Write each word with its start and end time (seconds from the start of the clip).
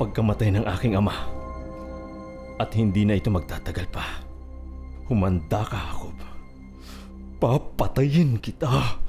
pagkamatay 0.00 0.56
ng 0.56 0.64
aking 0.64 0.96
ama. 0.96 1.12
At 2.56 2.72
hindi 2.72 3.04
na 3.04 3.20
ito 3.20 3.28
magtatagal 3.28 3.92
pa. 3.92 4.24
Humanda 5.12 5.60
ka, 5.68 5.80
Jacob. 5.92 6.16
Papatayin 7.40 8.36
kita! 8.40 9.00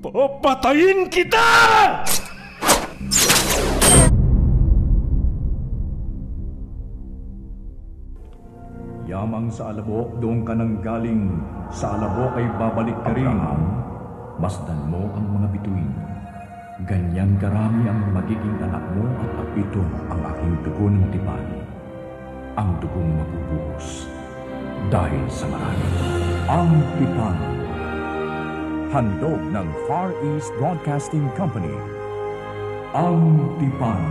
Papatayin 0.00 1.08
kita! 1.12 1.48
Yamang 9.06 9.48
sa 9.52 9.70
alabok, 9.70 10.18
doon 10.18 10.42
ka 10.42 10.52
nang 10.56 10.80
galing. 10.80 11.30
Sa 11.70 11.94
alabok 11.96 12.36
ay 12.36 12.46
babalik 12.58 12.98
ka 13.04 13.12
rin. 13.14 13.36
Masdan 14.40 14.80
mo 14.90 15.08
ang 15.14 15.26
mga 15.40 15.48
bituin. 15.56 16.05
Ganyan 16.86 17.34
karami 17.42 17.90
ang 17.90 18.14
magiging 18.14 18.62
anak 18.62 18.86
mo 18.94 19.10
at 19.42 19.50
ito 19.58 19.82
ang 20.06 20.22
aking 20.22 20.54
dugo 20.62 20.86
ng 20.86 21.02
tipan. 21.10 21.42
Ang 22.54 22.78
dugong 22.78 23.10
mabubuhos. 23.10 24.06
Dahil 24.86 25.26
sa 25.26 25.50
marami. 25.50 25.86
Ang 26.46 26.70
tipan. 26.94 27.38
Handog 28.94 29.42
ng 29.50 29.68
Far 29.90 30.14
East 30.30 30.54
Broadcasting 30.62 31.26
Company. 31.34 31.74
Ang 32.94 33.50
tipan. 33.58 34.02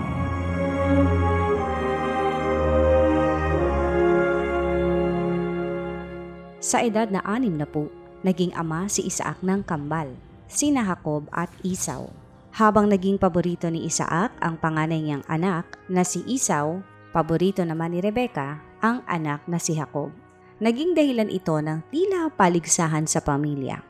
Sa 6.59 6.83
edad 6.83 7.07
na 7.07 7.23
anim 7.23 7.55
na 7.55 7.63
po, 7.63 7.87
naging 8.19 8.51
ama 8.51 8.91
si 8.91 9.07
Isaac 9.07 9.39
ng 9.39 9.63
kambal, 9.63 10.11
sina 10.51 10.83
Jacob 10.83 11.31
at 11.31 11.47
Isaw. 11.63 12.24
Habang 12.55 12.87
naging 12.87 13.19
paborito 13.19 13.67
ni 13.67 13.83
Isaac 13.83 14.31
ang 14.39 14.55
panganay 14.55 15.03
niyang 15.03 15.27
anak 15.27 15.75
na 15.91 16.07
si 16.07 16.23
Isaw, 16.23 16.79
paborito 17.11 17.59
naman 17.67 17.91
ni 17.91 17.99
Rebecca 17.99 18.63
ang 18.79 19.03
anak 19.11 19.43
na 19.43 19.59
si 19.59 19.75
Jacob. 19.75 20.15
Naging 20.63 20.95
dahilan 20.95 21.27
ito 21.27 21.51
ng 21.51 21.83
tila 21.91 22.31
paligsahan 22.31 23.11
sa 23.11 23.19
pamilya. 23.19 23.83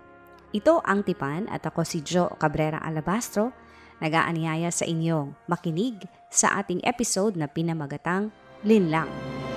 Ito 0.50 0.82
ang 0.82 1.06
Tipan 1.06 1.46
at 1.46 1.62
ako 1.62 1.86
si 1.86 2.02
Joe 2.02 2.34
Cabrera 2.42 2.82
Alabastro, 2.82 3.54
nag-aanyaya 4.02 4.74
sa 4.74 4.90
inyong 4.90 5.46
makinig 5.46 6.02
sa 6.34 6.58
ating 6.58 6.82
episode 6.90 7.38
na 7.38 7.46
pinamagatang 7.46 8.34
Linlang. 8.66 9.06
Ah, 9.14 9.55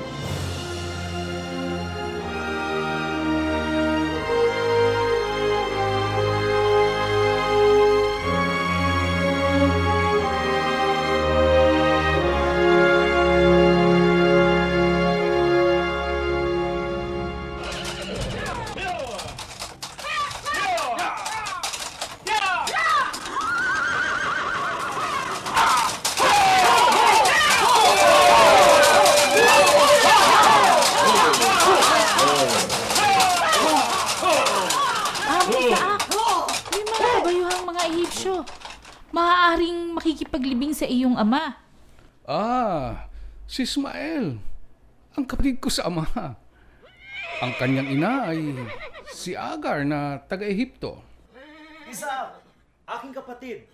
Ah, 42.28 43.08
si 43.48 43.64
Ismael. 43.64 44.36
Ang 45.16 45.24
kapatid 45.24 45.64
ko 45.64 45.72
sa 45.72 45.88
ama. 45.88 46.04
Ang 47.40 47.52
kanyang 47.56 47.88
ina 47.88 48.28
ay 48.28 48.52
si 49.08 49.32
Agar 49.32 49.80
na 49.88 50.20
taga-Ehipto. 50.28 51.00
Isa! 51.88 52.36
Aking 52.84 53.16
kapatid! 53.16 53.64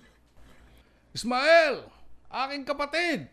Ismael, 1.10 1.90
aking 2.30 2.62
kapatid. 2.62 3.26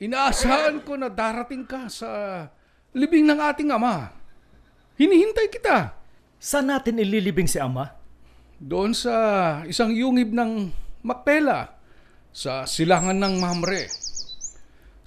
Inaasahan 0.00 0.84
ko 0.84 1.00
na 1.00 1.08
darating 1.08 1.64
ka 1.64 1.88
sa 1.88 2.08
libing 2.92 3.24
ng 3.24 3.40
ating 3.40 3.72
ama. 3.72 4.12
Hinihintay 5.00 5.48
kita. 5.48 5.96
Saan 6.40 6.72
natin 6.72 7.00
ililibing 7.00 7.48
si 7.48 7.60
Ama? 7.60 7.92
Doon 8.56 8.96
sa 8.96 9.12
isang 9.68 9.92
yungib 9.92 10.32
ng 10.32 10.72
Makpela 11.04 11.76
sa 12.32 12.64
silangan 12.64 13.16
ng 13.16 13.34
Mamre. 13.40 14.09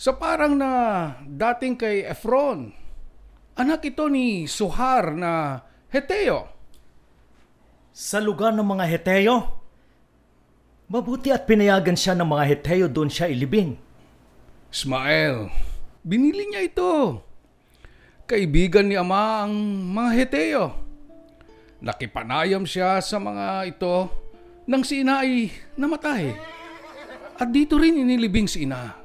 Sa 0.03 0.11
parang 0.11 0.51
na 0.51 0.71
dating 1.23 1.79
kay 1.79 2.03
Efron. 2.03 2.75
Anak 3.55 3.87
ito 3.87 4.11
ni 4.11 4.51
Suhar 4.51 5.15
na 5.15 5.63
Heteo. 5.87 6.51
Sa 7.95 8.19
lugar 8.19 8.51
ng 8.51 8.67
mga 8.67 8.83
Heteo? 8.83 9.63
Mabuti 10.91 11.31
at 11.31 11.47
pinayagan 11.47 11.95
siya 11.95 12.19
ng 12.19 12.27
mga 12.27 12.43
Heteo 12.51 12.91
doon 12.91 13.07
siya 13.07 13.31
ilibing. 13.31 13.79
Ismael, 14.75 15.47
binili 16.03 16.51
niya 16.51 16.67
ito. 16.67 17.23
Kaibigan 18.27 18.91
ni 18.91 18.99
Ama 18.99 19.47
ang 19.47 19.55
mga 19.87 20.11
Heteo. 20.19 20.63
Nakipanayam 21.79 22.67
siya 22.67 22.99
sa 22.99 23.23
mga 23.23 23.71
ito 23.71 24.11
nang 24.67 24.83
si 24.83 24.99
ina 24.99 25.23
ay 25.23 25.47
namatay. 25.79 26.35
At 27.39 27.55
dito 27.55 27.79
rin 27.79 28.03
inilibing 28.03 28.51
si 28.51 28.67
ina. 28.67 29.02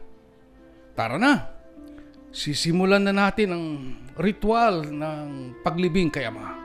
Tara 0.99 1.15
na, 1.15 1.47
sisimulan 2.35 2.99
na 3.07 3.15
natin 3.15 3.55
ang 3.55 3.65
ritual 4.19 4.83
ng 4.83 5.55
paglibing 5.63 6.11
kay 6.11 6.27
Ama. 6.27 6.59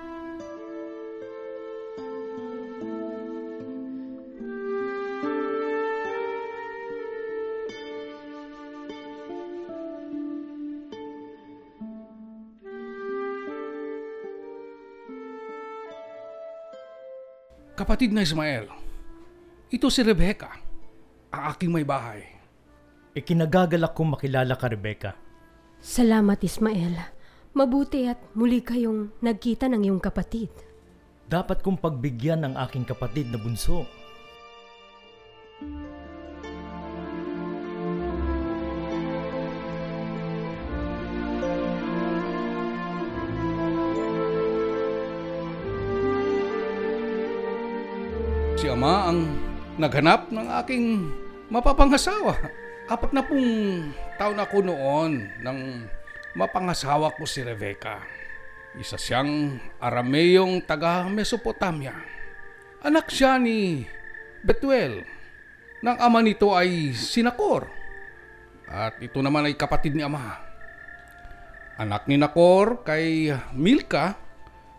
Kapatid 17.77 18.09
na 18.09 18.25
Ismael, 18.25 18.65
ito 19.69 19.93
si 19.93 20.01
Rebecca, 20.01 20.57
ang 21.29 21.53
aking 21.53 21.69
may 21.69 21.85
bahay. 21.85 22.33
Ikinagagalak 23.13 23.93
kong 23.93 24.17
makilala 24.17 24.57
ka, 24.57 24.65
Rebecca. 24.65 25.13
Salamat 25.77 26.41
Ismael. 26.41 26.97
Mabuti 27.53 28.09
at 28.09 28.17
muli 28.33 28.65
kayong 28.65 29.13
nagkita 29.21 29.69
ng 29.69 29.85
iyong 29.85 30.01
kapatid. 30.01 30.49
Dapat 31.29 31.61
kong 31.61 31.77
pagbigyan 31.77 32.41
ng 32.41 32.53
aking 32.57 32.89
kapatid 32.89 33.29
na 33.29 33.37
bunso. 33.37 33.85
Si 48.57 48.65
Ama 48.65 49.13
ang 49.13 49.19
naghanap 49.77 50.33
ng 50.33 50.47
aking 50.65 51.13
mapapangasawa. 51.53 52.62
Apat 52.93 53.09
na 53.09 53.25
pong 53.25 53.89
taon 54.21 54.37
ako 54.37 54.69
noon 54.69 55.25
nang 55.41 55.89
mapangasawa 56.37 57.09
ko 57.17 57.25
si 57.25 57.41
Rebecca. 57.41 57.97
Isa 58.77 59.01
siyang 59.01 59.57
Arameyong 59.81 60.61
taga 60.61 61.09
Mesopotamia. 61.09 61.97
Anak 62.85 63.09
siya 63.09 63.41
ni 63.41 63.81
Betuel. 64.45 65.09
Nang 65.81 65.97
ama 65.97 66.21
nito 66.21 66.53
ay 66.53 66.93
Sinakor. 66.93 67.65
At 68.69 69.01
ito 69.01 69.25
naman 69.25 69.49
ay 69.49 69.57
kapatid 69.57 69.97
ni 69.97 70.05
Ama. 70.05 70.37
Anak 71.81 72.05
ni 72.05 72.21
Nakor 72.21 72.85
kay 72.85 73.33
Milka 73.57 74.21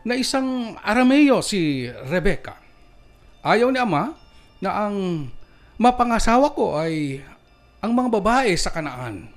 na 0.07 0.15
isang 0.15 0.79
Arameyo 0.87 1.43
si 1.43 1.91
Rebecca. 2.07 2.63
Ayaw 3.43 3.75
ni 3.75 3.83
Ama 3.83 4.15
na 4.63 4.87
ang 4.87 5.27
mapangasawa 5.83 6.55
ko 6.55 6.79
ay 6.79 7.19
ang 7.85 7.93
mga 7.93 8.17
babae 8.17 8.57
sa 8.57 8.73
kanaan. 8.73 9.29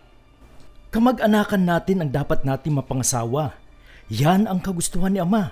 Kamag-anakan 0.87 1.67
natin 1.67 1.99
ang 1.99 2.11
dapat 2.15 2.47
natin 2.47 2.79
mapangasawa. 2.79 3.59
Yan 4.07 4.47
ang 4.47 4.63
kagustuhan 4.63 5.11
ni 5.11 5.19
Ama. 5.19 5.51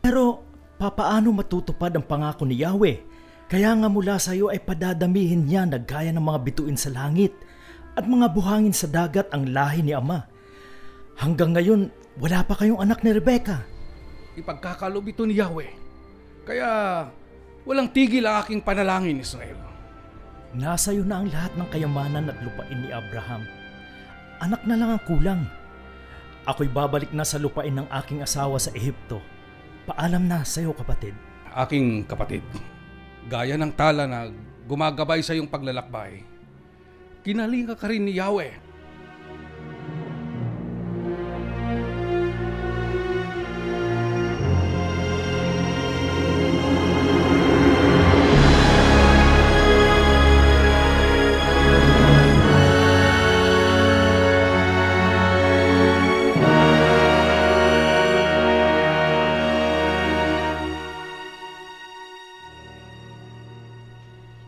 Pero 0.00 0.40
papaano 0.80 1.36
matutupad 1.36 1.92
ang 1.92 2.00
pangako 2.00 2.48
ni 2.48 2.64
Yahweh? 2.64 2.96
Kaya 3.44 3.76
nga 3.76 3.92
mula 3.92 4.16
sa 4.16 4.32
iyo 4.32 4.48
ay 4.48 4.56
padadamihin 4.56 5.44
niya 5.44 5.68
na 5.68 5.76
gaya 5.76 6.16
ng 6.16 6.24
mga 6.24 6.40
bituin 6.48 6.80
sa 6.80 6.88
langit 6.88 7.36
at 7.92 8.08
mga 8.08 8.32
buhangin 8.32 8.72
sa 8.72 8.88
dagat 8.88 9.28
ang 9.36 9.52
lahi 9.52 9.84
ni 9.84 9.92
Ama. 9.92 10.24
Hanggang 11.20 11.52
ngayon, 11.52 11.92
wala 12.16 12.40
pa 12.40 12.56
kayong 12.56 12.80
anak 12.80 13.04
ni 13.04 13.12
Rebecca. 13.12 13.68
Ipagkakalob 14.40 15.04
ito 15.12 15.28
ni 15.28 15.36
Yahweh. 15.36 15.76
Kaya 16.48 16.68
walang 17.68 17.92
tigil 17.92 18.24
ang 18.24 18.40
aking 18.40 18.64
panalangin, 18.64 19.20
Israel. 19.20 19.73
Nasa 20.54 20.94
iyo 20.94 21.02
na 21.02 21.18
ang 21.18 21.26
lahat 21.26 21.50
ng 21.58 21.66
kayamanan 21.66 22.30
at 22.30 22.38
lupain 22.38 22.78
ni 22.78 22.94
Abraham. 22.94 23.42
Anak 24.38 24.62
na 24.62 24.78
lang 24.78 24.90
ang 24.94 25.02
kulang. 25.02 25.42
Ako'y 26.46 26.70
babalik 26.70 27.10
na 27.10 27.26
sa 27.26 27.42
lupain 27.42 27.74
ng 27.74 27.90
aking 27.90 28.22
asawa 28.22 28.54
sa 28.62 28.70
Ehipto. 28.70 29.18
Paalam 29.84 30.30
na 30.30 30.46
sa 30.46 30.62
iyo 30.62 30.70
kapatid. 30.70 31.18
Aking 31.50 32.06
kapatid, 32.06 32.46
gaya 33.26 33.58
ng 33.58 33.74
tala 33.74 34.06
na 34.06 34.30
gumagabay 34.66 35.22
sa 35.26 35.34
iyong 35.34 35.50
paglalakbay, 35.50 36.22
kinalinga 37.26 37.74
ka 37.74 37.90
rin 37.90 38.06
ni 38.06 38.16
Yahweh. 38.16 38.63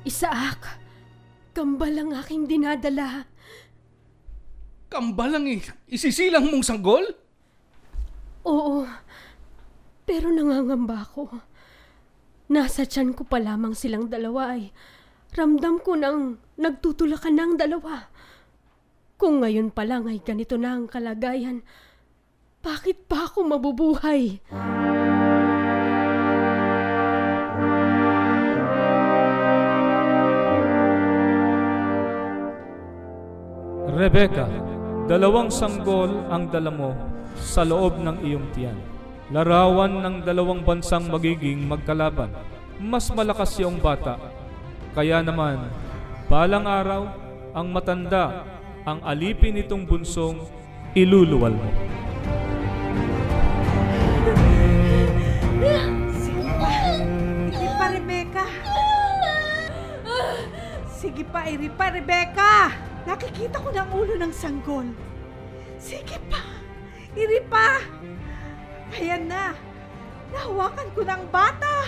Isaak, 0.06 0.78
kambal 1.50 1.98
ang 1.98 2.14
aking 2.14 2.46
dinadala. 2.46 3.26
Kambal 4.86 5.34
ang 5.34 5.50
isisilang 5.90 6.46
mong 6.46 6.62
sanggol? 6.62 7.02
Oo, 8.46 8.86
pero 10.06 10.30
nangangamba 10.30 11.02
ako. 11.02 11.42
Nasa 12.54 12.86
tiyan 12.86 13.18
ko 13.18 13.26
pa 13.26 13.42
lamang 13.42 13.74
silang 13.74 14.06
dalawa 14.06 14.54
ay 14.54 14.70
ramdam 15.34 15.82
ko 15.82 15.98
nang 15.98 16.38
nagtutulakan 16.54 17.34
ng 17.34 17.52
dalawa. 17.58 18.06
Kung 19.18 19.42
ngayon 19.42 19.74
pa 19.74 19.82
lang 19.82 20.06
ay 20.06 20.22
ganito 20.22 20.54
na 20.54 20.78
ang 20.78 20.86
kalagayan, 20.86 21.66
bakit 22.62 23.10
pa 23.10 23.26
ako 23.26 23.42
mabubuhay? 23.42 24.38
Rebecca, 34.06 34.46
dalawang 35.10 35.50
sanggol 35.50 36.30
ang 36.30 36.46
dala 36.46 36.70
mo 36.70 36.94
sa 37.42 37.66
loob 37.66 37.98
ng 37.98 38.22
iyong 38.22 38.46
tiyan. 38.54 38.78
Larawan 39.34 39.98
ng 39.98 40.16
dalawang 40.22 40.62
bansang 40.62 41.10
magiging 41.10 41.66
magkalaban. 41.66 42.30
Mas 42.78 43.10
malakas 43.10 43.58
yung 43.58 43.82
bata. 43.82 44.14
Kaya 44.94 45.26
naman, 45.26 45.58
balang 46.30 46.70
araw, 46.70 47.02
ang 47.50 47.66
matanda, 47.74 48.46
ang 48.86 49.02
alipin 49.02 49.58
nitong 49.58 49.82
bunsong 49.82 50.38
iluluwal 50.94 51.58
mo. 51.58 51.70
Iri 57.50 57.68
pa, 57.74 57.86
Rebecca. 57.90 58.44
Sige 60.94 61.26
pa, 61.26 61.50
iri 61.50 61.66
pa, 61.74 61.90
Rebecca. 61.90 62.70
Nakikita 63.06 63.62
ko 63.62 63.70
na 63.70 63.86
ang 63.86 63.94
ulo 63.94 64.18
ng 64.18 64.34
sanggol. 64.34 64.90
Sige 65.78 66.18
pa, 66.26 66.42
iri 67.14 67.38
pa. 67.46 67.78
Ayan 68.98 69.30
na. 69.30 69.54
Nahawakan 70.34 70.88
ko 70.90 71.06
ng 71.06 71.22
bata. 71.30 71.86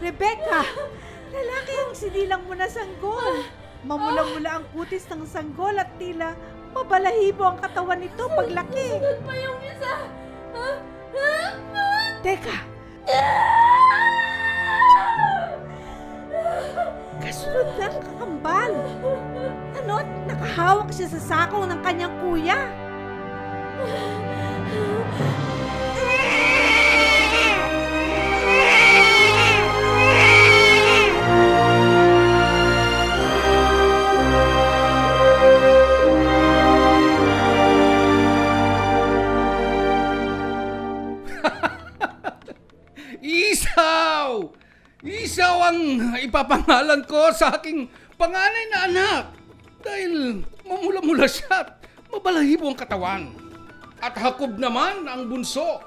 Rebecca, 0.00 0.64
lalaki 1.28 1.74
ang 1.76 1.92
sinilang 1.92 2.42
mo 2.48 2.56
na 2.56 2.72
sanggol. 2.72 3.44
Mamula-mula 3.84 4.64
ang 4.64 4.66
kutis 4.72 5.04
ng 5.12 5.28
sanggol 5.28 5.76
at 5.76 5.92
tila 6.00 6.32
mabalahibo 6.76 7.42
ang 7.48 7.56
katawan 7.56 8.04
nito 8.04 8.28
paglaki. 8.36 9.00
Sunod 9.00 9.18
pa 9.24 9.32
yung 9.40 9.58
isa. 9.64 9.94
Teka! 12.20 12.56
Kasunod 17.22 17.68
na 17.80 17.86
ang 17.88 17.98
kakambal. 18.02 18.72
Ano't 19.80 20.08
nakahawak 20.28 20.90
siya 20.92 21.08
sa 21.16 21.20
sakaw 21.22 21.64
ng 21.64 21.80
kanyang 21.80 22.14
kuya. 22.20 22.58
Isaw 45.36 45.68
ang 45.68 46.16
ipapangalan 46.16 47.04
ko 47.04 47.28
sa 47.28 47.60
aking 47.60 47.92
panganay 48.16 48.72
na 48.72 48.78
anak. 48.88 49.24
Dahil 49.84 50.40
mamula-mula 50.64 51.28
siya 51.28 51.60
at 51.60 51.76
mabalahibo 52.08 52.72
ang 52.72 52.78
katawan. 52.80 53.36
At 54.00 54.16
Hakob 54.16 54.56
naman 54.56 55.04
ang 55.04 55.28
bunso. 55.28 55.84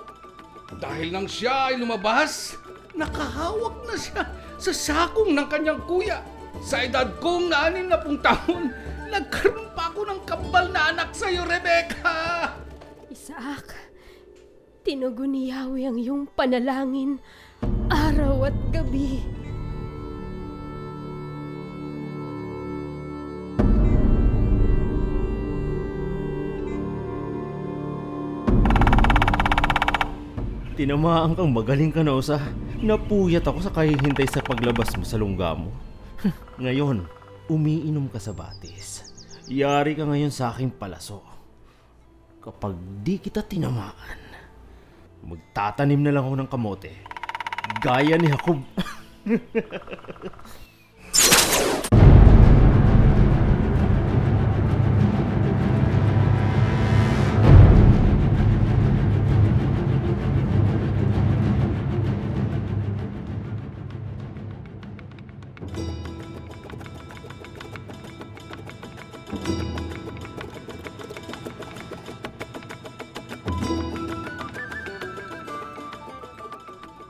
Dahil 0.77 1.09
nang 1.09 1.25
siya 1.25 1.73
ay 1.73 1.81
lumabas, 1.81 2.61
nakahawak 2.93 3.89
na 3.89 3.97
siya 3.97 4.21
sa 4.61 4.69
sakong 4.69 5.33
ng 5.33 5.47
kanyang 5.49 5.81
kuya. 5.89 6.21
Sa 6.61 6.85
edad 6.85 7.09
kong 7.17 7.49
na 7.49 7.97
pung 8.05 8.21
taon, 8.21 8.69
nagkaroon 9.09 9.73
pa 9.73 9.89
ako 9.89 10.13
ng 10.13 10.21
kambal 10.29 10.69
na 10.69 10.93
anak 10.93 11.09
sa 11.17 11.25
iyo, 11.25 11.41
Rebecca! 11.49 12.53
Isaak, 13.09 13.73
tinugon 14.85 15.33
ni 15.33 15.49
Yahweh 15.49 15.89
ang 15.89 15.97
iyong 15.97 16.29
panalangin 16.37 17.17
araw 17.89 18.45
at 18.45 18.57
gabi. 18.69 19.38
Tinamaan 30.79 31.35
kang 31.35 31.51
magaling 31.51 31.91
ka 31.91 32.07
na 32.07 32.15
usa. 32.15 32.39
Napuyat 32.79 33.43
ako 33.43 33.59
sa 33.59 33.75
kahihintay 33.75 34.23
sa 34.31 34.39
paglabas 34.39 34.87
mo 34.95 35.03
sa 35.03 35.19
lungga 35.19 35.51
mo. 35.51 35.75
ngayon, 36.63 37.03
umiinom 37.51 38.07
ka 38.07 38.15
sa 38.15 38.31
batis. 38.31 39.03
Yari 39.51 39.99
ka 39.99 40.07
ngayon 40.07 40.31
sa 40.31 40.55
aking 40.55 40.71
palaso. 40.71 41.19
Kapag 42.39 42.79
di 43.03 43.19
kita 43.19 43.43
tinamaan, 43.43 44.23
magtatanim 45.27 45.99
na 45.99 46.15
lang 46.15 46.23
ako 46.23 46.35
ng 46.39 46.47
kamote. 46.47 46.95
Gaya 47.83 48.15
ni 48.15 48.31
Jacob. 48.31 48.63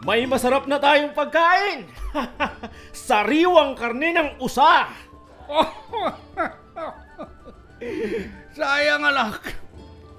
May 0.09 0.25
masarap 0.25 0.65
na 0.65 0.81
tayong 0.81 1.13
pagkain! 1.13 1.85
Sariwang 3.05 3.77
karne 3.77 4.09
ng 4.09 4.41
usa! 4.41 4.89
Sayang 8.57 9.05
anak, 9.05 9.53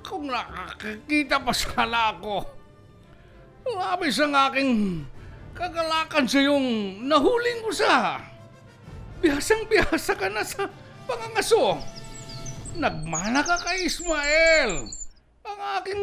kung 0.07 0.31
nakakakita 0.31 1.43
pa 1.43 1.51
sana 1.51 2.15
ako. 2.15 2.47
Labis 3.67 4.23
ang 4.23 4.31
aking 4.31 5.03
kagalakan 5.59 6.31
sa 6.31 6.39
yung 6.39 7.03
nahuling 7.11 7.67
usa. 7.67 8.23
Biyasang 9.19 9.67
biyasa 9.67 10.15
ka 10.15 10.31
na 10.31 10.47
sa 10.47 10.71
pangangaso. 11.03 11.83
Nagmana 12.79 13.43
ka 13.43 13.59
kay 13.59 13.91
Ismael. 13.91 14.87
Ang 15.43 15.61
aking 15.83 16.03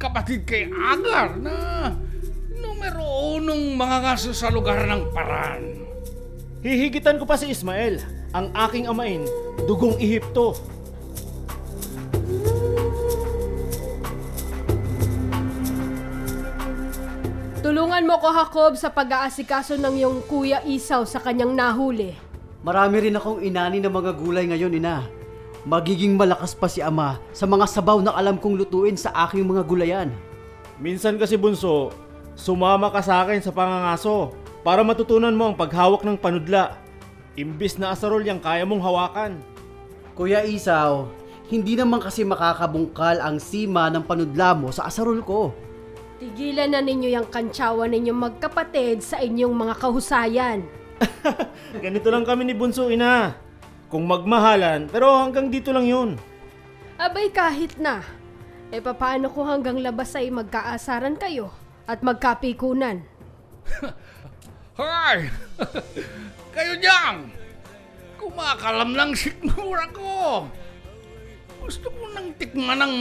kapatid 0.00 0.48
kay 0.48 0.72
Agar 0.72 1.36
na 1.36 1.92
marunong 3.36 3.76
mangangaso 3.76 4.32
sa 4.32 4.48
lugar 4.48 4.88
ng 4.88 5.12
paran. 5.12 5.60
Hihigitan 6.64 7.20
ko 7.20 7.28
pa 7.28 7.36
si 7.36 7.52
Ismael, 7.52 8.00
ang 8.32 8.48
aking 8.56 8.88
amain, 8.88 9.28
dugong 9.68 9.92
Ehipto. 10.00 10.56
Tulungan 17.60 18.08
mo 18.08 18.16
ko, 18.24 18.32
Jacob, 18.32 18.72
sa 18.80 18.88
pag-aasikaso 18.88 19.76
ng 19.76 20.00
iyong 20.00 20.18
kuya 20.24 20.64
Isaw 20.64 21.04
sa 21.04 21.20
kanyang 21.20 21.52
nahuli. 21.52 22.16
Marami 22.64 23.04
rin 23.04 23.20
akong 23.20 23.44
inani 23.44 23.84
ng 23.84 23.92
mga 23.92 24.16
gulay 24.16 24.48
ngayon, 24.48 24.80
ina. 24.80 25.04
Magiging 25.68 26.16
malakas 26.16 26.56
pa 26.56 26.72
si 26.72 26.80
ama 26.80 27.20
sa 27.36 27.44
mga 27.44 27.68
sabaw 27.68 28.00
na 28.00 28.16
alam 28.16 28.40
kong 28.40 28.56
lutuin 28.56 28.96
sa 28.96 29.12
aking 29.28 29.44
mga 29.44 29.60
gulayan. 29.68 30.08
Minsan 30.80 31.20
kasi 31.20 31.36
bunso, 31.36 32.05
sumama 32.36 32.92
ka 32.92 33.00
sa 33.00 33.24
akin 33.24 33.40
sa 33.40 33.50
pangangaso 33.50 34.36
para 34.60 34.84
matutunan 34.84 35.32
mo 35.32 35.50
ang 35.50 35.56
paghawak 35.56 36.04
ng 36.04 36.20
panudla. 36.20 36.76
Imbis 37.34 37.80
na 37.80 37.96
asarol 37.96 38.22
yung 38.28 38.40
kaya 38.40 38.68
mong 38.68 38.84
hawakan. 38.84 39.32
Kuya 40.16 40.44
Isaw, 40.44 41.08
hindi 41.48 41.76
naman 41.76 42.00
kasi 42.00 42.24
makakabungkal 42.24 43.20
ang 43.20 43.40
sima 43.40 43.88
ng 43.92 44.04
panudla 44.04 44.52
mo 44.56 44.68
sa 44.72 44.88
asarol 44.88 45.20
ko. 45.24 45.52
Tigilan 46.16 46.72
na 46.72 46.80
ninyo 46.80 47.12
yung 47.12 47.28
kantsawa 47.28 47.84
ninyong 47.88 48.16
magkapatid 48.16 49.04
sa 49.04 49.20
inyong 49.20 49.52
mga 49.52 49.74
kahusayan. 49.76 50.64
Ganito 51.84 52.08
lang 52.08 52.24
kami 52.24 52.48
ni 52.48 52.54
Bunso, 52.56 52.88
ina. 52.88 53.36
Kung 53.92 54.08
magmahalan, 54.08 54.88
pero 54.88 55.12
hanggang 55.12 55.52
dito 55.52 55.76
lang 55.76 55.84
yun. 55.84 56.10
Abay 56.96 57.28
kahit 57.28 57.76
na. 57.76 58.00
E 58.72 58.80
papaano 58.80 59.28
ko 59.28 59.44
hanggang 59.44 59.76
labas 59.78 60.16
ay 60.16 60.32
magkaasaran 60.32 61.20
kayo 61.20 61.52
at 61.86 62.02
magkapikunan? 62.02 63.02
Hoy! 64.78 65.18
Kayo 66.54 66.74
dyan! 66.82 67.30
Kumakalam 68.18 68.92
lang 68.92 69.14
sikmura 69.14 69.86
ko. 69.94 70.44
Gusto 71.62 71.88
ko 71.90 72.04
nang 72.12 72.34
tikman 72.36 72.82
ng 72.82 72.96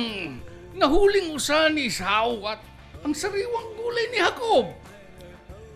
nahuling 0.77 1.33
usa 1.33 1.69
ni 1.69 1.89
Sao 1.89 2.39
at 2.45 2.61
ang 3.01 3.13
sariwang 3.13 3.77
gulay 3.77 4.09
ni 4.13 4.19
Jacob. 4.21 4.69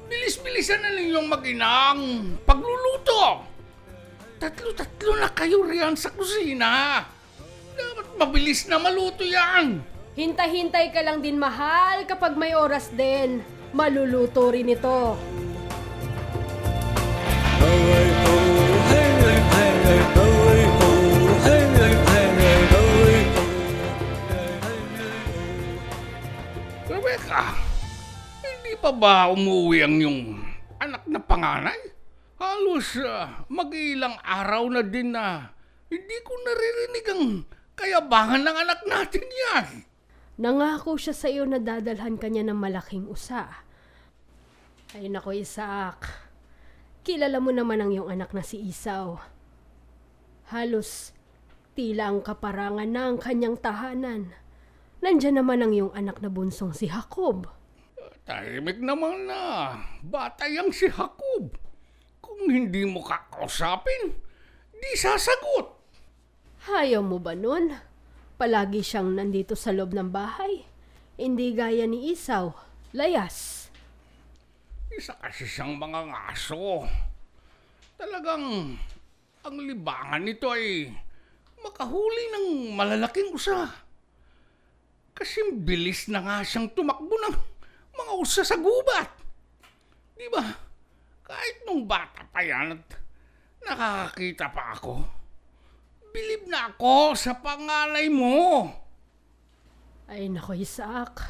Bilis-bilisan 0.09 0.81
na 0.81 0.89
ninyong 0.93 1.29
mag-inang 1.29 2.01
pagluluto. 2.41 3.45
Tatlo-tatlo 4.41 5.13
na 5.19 5.29
kayo 5.29 5.61
riyan 5.67 5.93
sa 5.93 6.09
kusina. 6.09 7.03
Dapat 7.77 8.17
mabilis 8.17 8.65
na 8.65 8.81
maluto 8.81 9.21
yan. 9.21 9.83
Hintay-hintay 10.19 10.91
ka 10.91 10.99
lang 10.99 11.23
din 11.23 11.39
mahal 11.39 12.03
kapag 12.03 12.35
may 12.35 12.51
oras 12.51 12.91
din. 12.91 13.39
Maluluto 13.71 14.51
rin 14.51 14.67
ito. 14.67 15.15
Rebecca, 26.91 27.55
hindi 28.43 28.75
pa 28.75 28.91
ba 28.91 29.31
umuwi 29.31 29.87
ang 29.87 29.95
yung 30.03 30.19
anak 30.83 31.07
na 31.07 31.23
panganay? 31.23 31.79
Halos 32.35 32.91
ah, 33.07 33.47
mag-ilang 33.47 34.19
araw 34.19 34.67
na 34.67 34.83
din 34.83 35.15
na 35.15 35.47
hindi 35.87 36.17
ko 36.27 36.35
naririnig 36.43 37.05
ang 37.07 37.23
kayabangan 37.79 38.43
ng 38.43 38.57
anak 38.67 38.83
natin 38.83 39.23
yan. 39.23 39.88
Nangako 40.39 40.95
siya 40.95 41.11
sa 41.11 41.27
iyo 41.27 41.43
na 41.43 41.59
dadalhan 41.59 42.15
kanya 42.15 42.47
ng 42.47 42.55
malaking 42.55 43.11
usa. 43.11 43.67
Ay 44.95 45.11
nako 45.11 45.35
Isaac, 45.35 46.07
kilala 47.03 47.43
mo 47.43 47.51
naman 47.51 47.83
ang 47.83 47.91
iyong 47.91 48.07
anak 48.07 48.31
na 48.31 48.39
si 48.39 48.63
Isaw. 48.63 49.19
Halos 50.47 51.11
tila 51.75 52.07
ang 52.07 52.23
kaparangan 52.23 52.87
na 52.87 53.11
ang 53.11 53.19
kanyang 53.19 53.59
tahanan. 53.59 54.31
Nandyan 55.03 55.43
naman 55.43 55.59
ang 55.59 55.75
iyong 55.75 55.91
anak 55.91 56.23
na 56.23 56.31
bunsong 56.31 56.71
si 56.71 56.87
Jacob. 56.87 57.51
Tahimik 58.23 58.79
naman 58.79 59.27
na. 59.27 59.75
Bata 59.99 60.47
yang 60.47 60.71
si 60.71 60.87
Jacob. 60.87 61.51
Kung 62.23 62.47
hindi 62.47 62.87
mo 62.87 63.03
kakausapin, 63.03 64.15
di 64.71 64.91
sasagot. 64.95 65.67
Hayaw 66.63 67.03
mo 67.03 67.19
ba 67.19 67.35
nun? 67.35 67.88
Palagi 68.39 68.79
siyang 68.79 69.19
nandito 69.19 69.51
sa 69.51 69.75
loob 69.75 69.91
ng 69.91 70.15
bahay. 70.15 70.63
Hindi 71.19 71.51
gaya 71.51 71.83
ni 71.83 72.15
Isaw, 72.15 72.55
layas. 72.95 73.67
Isa 74.95 75.11
kasi 75.19 75.43
siyang 75.43 75.75
mga 75.75 76.07
ngaso. 76.07 76.87
Talagang 77.99 78.79
ang 79.43 79.55
libangan 79.59 80.23
nito 80.23 80.47
ay 80.55 80.87
makahuli 81.59 82.23
ng 82.31 82.47
malalaking 82.79 83.35
usa. 83.35 83.67
Kasi 85.11 85.51
bilis 85.59 86.07
na 86.07 86.23
nga 86.23 86.37
siyang 86.39 86.71
tumakbo 86.71 87.11
ng 87.11 87.35
mga 87.91 88.13
usa 88.23 88.47
sa 88.47 88.55
gubat. 88.55 89.19
Di 90.15 90.31
ba? 90.31 90.47
Kahit 91.27 91.67
nung 91.67 91.83
bata 91.83 92.23
pa 92.31 92.39
yan 92.39 92.71
at 92.71 92.87
nakakakita 93.67 94.47
pa 94.47 94.79
ako, 94.79 95.18
bilib 96.09 96.49
na 96.49 96.73
ako 96.73 97.13
sa 97.13 97.37
panganay 97.37 98.09
mo. 98.09 98.69
Ay 100.09 100.25
nako 100.25 100.57
Isaac, 100.57 101.21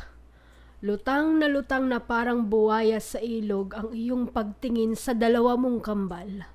lutang 0.80 1.40
na 1.40 1.52
lutang 1.52 1.92
na 1.92 2.00
parang 2.00 2.48
buwaya 2.48 3.04
sa 3.04 3.20
ilog 3.20 3.76
ang 3.76 3.92
iyong 3.92 4.32
pagtingin 4.32 4.96
sa 4.96 5.12
dalawa 5.12 5.60
mong 5.60 5.80
kambal. 5.84 6.48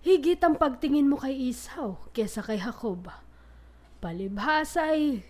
Higit 0.00 0.40
ang 0.40 0.56
pagtingin 0.56 1.10
mo 1.10 1.20
kay 1.20 1.52
Isaw 1.52 2.08
kesa 2.16 2.40
kay 2.40 2.56
Jacob. 2.56 3.12
Palibhasa 3.98 4.94
ay 4.94 5.26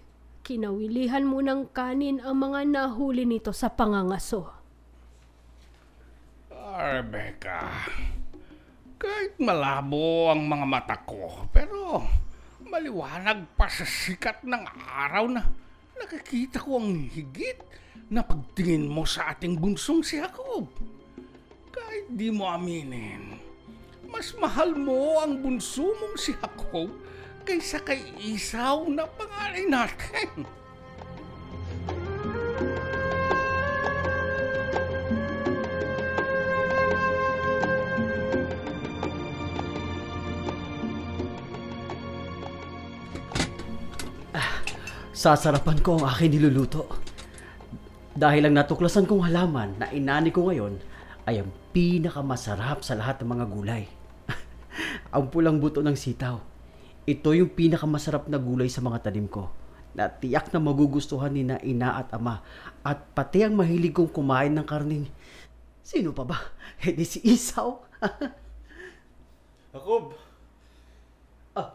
kinawilihan 0.47 1.27
mo 1.27 1.43
ng 1.43 1.73
kanin 1.75 2.23
ang 2.23 2.39
mga 2.39 2.69
nahuli 2.69 3.27
nito 3.27 3.51
sa 3.51 3.73
pangangaso. 3.75 4.55
Rebecca, 6.79 7.75
kahit 8.99 9.39
malabo 9.39 10.27
ang 10.27 10.43
mga 10.43 10.67
mata 10.67 10.97
ko, 11.07 11.47
pero 11.55 12.03
maliwanag 12.67 13.47
pa 13.55 13.71
sa 13.71 13.87
sikat 13.87 14.43
ng 14.43 14.65
araw 14.91 15.31
na 15.31 15.47
nakikita 15.95 16.59
ko 16.59 16.83
ang 16.83 17.07
higit 17.07 17.63
na 18.11 18.27
pagtingin 18.27 18.91
mo 18.91 19.07
sa 19.07 19.31
ating 19.31 19.55
bunsong 19.55 20.03
si 20.03 20.19
Jacob. 20.19 20.67
Kahit 21.71 22.11
di 22.11 22.35
mo 22.35 22.51
aminin, 22.51 23.39
mas 24.11 24.35
mahal 24.35 24.75
mo 24.75 25.23
ang 25.23 25.39
bunso 25.47 25.95
mong 25.95 26.19
si 26.19 26.35
Jacob 26.35 26.91
kaysa 27.47 27.79
kay 27.87 28.03
Isaw 28.19 28.83
na 28.91 29.07
pangalay 29.07 29.71
natin. 29.71 30.58
Sasarapan 45.19 45.83
ko 45.83 45.99
ang 45.99 46.07
aking 46.15 46.39
niluluto. 46.39 46.87
Dahil 48.15 48.47
ang 48.47 48.55
natuklasan 48.55 49.03
kong 49.03 49.27
halaman 49.27 49.75
na 49.75 49.91
inani 49.91 50.31
ko 50.31 50.47
ngayon 50.47 50.79
ay 51.27 51.43
ang 51.43 51.51
pinakamasarap 51.75 52.87
sa 52.87 52.95
lahat 52.95 53.19
ng 53.19 53.35
mga 53.35 53.51
gulay. 53.51 53.91
ang 55.15 55.27
pulang 55.27 55.59
buto 55.59 55.83
ng 55.83 55.99
sitaw. 55.99 56.39
Ito 57.03 57.35
yung 57.35 57.51
pinakamasarap 57.51 58.31
na 58.31 58.39
gulay 58.39 58.71
sa 58.71 58.79
mga 58.79 59.11
tanim 59.11 59.27
ko. 59.27 59.51
Na 59.99 60.07
tiyak 60.07 60.55
na 60.55 60.63
magugustuhan 60.63 61.35
ni 61.35 61.43
na 61.43 61.59
ina 61.67 61.99
at 61.99 62.15
ama. 62.15 62.39
At 62.87 63.11
pati 63.11 63.43
ang 63.43 63.59
mahilig 63.59 63.99
kong 63.99 64.15
kumain 64.15 64.55
ng 64.55 64.71
karning. 64.71 65.11
Sino 65.83 66.15
pa 66.15 66.23
ba? 66.23 66.39
Eh 66.87 66.95
di 66.95 67.03
si 67.03 67.19
Isaw. 67.27 67.75
Jacob, 69.75 70.15
ah, 71.59 71.75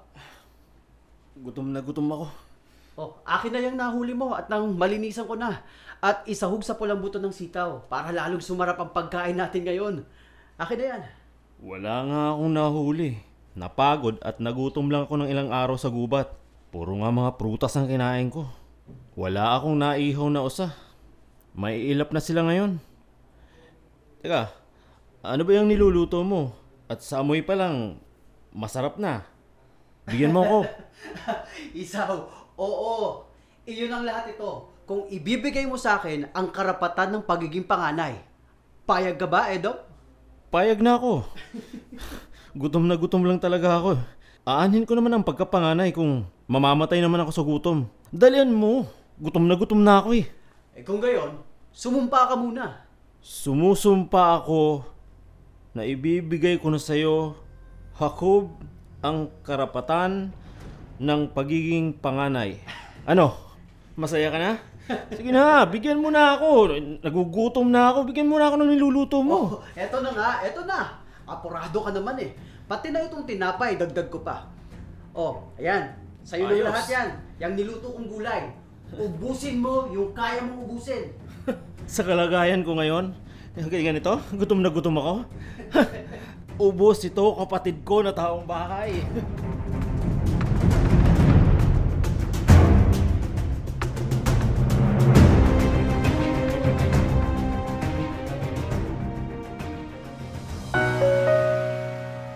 gutom 1.44 1.76
na 1.76 1.84
gutom 1.84 2.08
ako. 2.08 2.53
Oh, 3.00 3.18
akin 3.26 3.52
na 3.54 3.62
yung 3.64 3.78
nahuli 3.78 4.14
mo 4.14 4.34
at 4.38 4.50
nang 4.50 4.74
malinisan 4.78 5.26
ko 5.26 5.38
na. 5.38 5.62
At 6.04 6.28
isahog 6.28 6.68
sa 6.68 6.76
pulang 6.76 7.00
buto 7.00 7.18
ng 7.18 7.32
sitaw 7.32 7.88
para 7.88 8.12
lalong 8.12 8.44
sumarap 8.44 8.76
ang 8.82 8.92
pagkain 8.92 9.40
natin 9.40 9.64
ngayon. 9.64 9.96
Akin 10.60 10.78
na 10.78 10.86
yan. 10.86 11.04
Wala 11.64 11.96
nga 12.12 12.22
akong 12.36 12.52
nahuli. 12.52 13.12
Napagod 13.56 14.20
at 14.20 14.42
nagutom 14.44 14.92
lang 14.92 15.08
ako 15.08 15.24
ng 15.24 15.32
ilang 15.32 15.50
araw 15.54 15.80
sa 15.80 15.88
gubat. 15.88 16.34
Puro 16.74 16.92
nga 17.00 17.14
mga 17.14 17.38
prutas 17.40 17.78
ang 17.78 17.88
kinain 17.88 18.28
ko. 18.28 18.50
Wala 19.16 19.56
akong 19.56 19.78
naihaw 19.78 20.28
na 20.28 20.44
usa. 20.44 20.74
May 21.54 21.86
ilap 21.94 22.10
na 22.10 22.20
sila 22.20 22.44
ngayon. 22.44 22.82
Teka, 24.26 24.50
ano 25.22 25.42
ba 25.46 25.52
yung 25.54 25.70
niluluto 25.70 26.20
mo? 26.26 26.52
At 26.90 27.06
sa 27.06 27.22
amoy 27.22 27.46
pa 27.46 27.54
lang, 27.56 28.02
masarap 28.52 28.98
na. 28.98 29.24
Bigyan 30.10 30.36
mo 30.36 30.44
ako. 30.44 30.60
Isaw, 31.80 32.43
oo. 32.58 33.26
Iyon 33.64 33.92
ang 33.94 34.04
lahat 34.04 34.36
ito. 34.36 34.70
Kung 34.84 35.08
ibibigay 35.08 35.64
mo 35.64 35.80
sa 35.80 35.96
akin 36.00 36.28
ang 36.36 36.52
karapatan 36.52 37.16
ng 37.16 37.24
pagiging 37.24 37.64
panganay. 37.64 38.20
Payag 38.84 39.16
ka 39.16 39.28
ba, 39.30 39.48
Edo? 39.48 39.80
Payag 40.52 40.84
na 40.84 41.00
ako. 41.00 41.24
gutom 42.60 42.86
na 42.86 43.00
gutom 43.00 43.24
lang 43.24 43.40
talaga 43.40 43.80
ako. 43.80 43.98
Aanhin 44.44 44.84
ko 44.84 44.94
naman 45.00 45.16
ang 45.16 45.24
pagkapanganay 45.24 45.96
kung 45.96 46.28
mamamatay 46.52 47.00
naman 47.00 47.24
ako 47.24 47.32
sa 47.32 47.48
gutom. 47.48 47.88
Dalian 48.12 48.52
mo. 48.52 48.84
Gutom 49.16 49.48
na 49.48 49.56
gutom 49.56 49.80
na 49.80 50.04
ako 50.04 50.20
eh. 50.20 50.28
Eh 50.76 50.84
kung 50.84 51.00
gayon, 51.00 51.40
sumumpa 51.72 52.28
ka 52.28 52.36
muna. 52.36 52.84
Sumusumpa 53.24 54.44
ako 54.44 54.84
na 55.72 55.88
ibibigay 55.88 56.60
ko 56.60 56.68
na 56.68 56.82
sa'yo, 56.82 57.40
Hakob, 57.96 58.52
ang 59.00 59.32
karapatan 59.48 60.36
ng 61.02 61.22
pagiging 61.34 61.98
panganay. 61.98 62.62
Ano? 63.08 63.34
Masaya 63.94 64.30
ka 64.34 64.40
na? 64.42 64.52
Sige 65.16 65.32
na, 65.32 65.64
bigyan 65.64 66.02
mo 66.02 66.12
na 66.12 66.36
ako. 66.36 66.76
Nagugutom 67.00 67.72
na 67.72 67.94
ako. 67.94 68.10
Bigyan 68.12 68.28
mo 68.28 68.36
na 68.36 68.52
ako 68.52 68.56
ng 68.60 68.72
niluluto 68.76 69.18
mo. 69.24 69.38
Oh, 69.58 69.78
eto 69.78 70.04
na 70.04 70.12
nga, 70.12 70.30
eto 70.44 70.68
na. 70.68 71.00
Apurado 71.24 71.80
ka 71.80 71.92
naman 71.96 72.20
eh. 72.20 72.36
Pati 72.68 72.92
na 72.92 73.08
itong 73.08 73.24
tinapay, 73.24 73.80
dagdag 73.80 74.12
ko 74.12 74.20
pa. 74.22 74.50
Oh, 75.16 75.46
ayan. 75.56 75.94
Sa'yo 76.24 76.48
na 76.48 76.56
Ayos. 76.56 76.68
lahat 76.68 76.88
yan. 76.90 77.10
Yang 77.40 77.52
niluto 77.64 77.88
kong 77.96 78.10
gulay. 78.12 78.44
Ubusin 78.94 79.60
mo 79.60 79.88
yung 79.92 80.12
kaya 80.12 80.44
mong 80.44 80.68
ubusin. 80.68 81.12
Sa 81.84 82.04
kalagayan 82.08 82.64
ko 82.64 82.80
ngayon, 82.80 83.12
ganito, 83.60 84.20
gutom 84.34 84.64
na 84.64 84.72
gutom 84.72 84.96
ako. 85.00 85.14
Ubos 86.70 87.02
ito, 87.04 87.26
kapatid 87.34 87.82
ko 87.82 88.06
na 88.06 88.14
taong 88.14 88.46
bahay. 88.46 89.02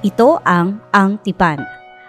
Ito 0.07 0.39
ang 0.47 0.79
Ang 0.95 1.19
Tipan. 1.19 1.59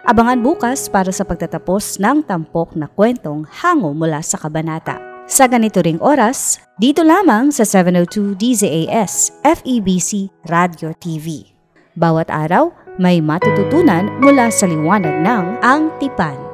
Abangan 0.07 0.39
bukas 0.39 0.87
para 0.87 1.11
sa 1.11 1.27
pagtatapos 1.27 1.99
ng 1.99 2.23
tampok 2.23 2.79
na 2.79 2.87
kwentong 2.87 3.43
hango 3.51 3.91
mula 3.91 4.23
sa 4.23 4.39
kabanata. 4.39 5.03
Sa 5.27 5.51
ganito 5.51 5.83
ring 5.83 5.99
oras, 5.99 6.63
dito 6.79 7.03
lamang 7.03 7.51
sa 7.51 7.67
702 7.67 8.39
DZAS 8.39 9.43
FEBC 9.43 10.31
Radio 10.47 10.95
TV. 10.95 11.51
Bawat 11.99 12.31
araw, 12.31 12.71
may 13.03 13.19
matututunan 13.19 14.07
mula 14.23 14.47
sa 14.55 14.71
liwanag 14.71 15.19
ng 15.19 15.59
Ang 15.59 15.91
Tipan. 15.99 16.48